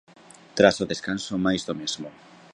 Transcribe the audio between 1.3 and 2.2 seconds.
máis do mesmo.